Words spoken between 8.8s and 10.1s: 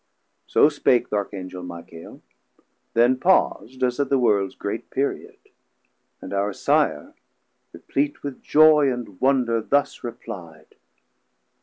and wonder thus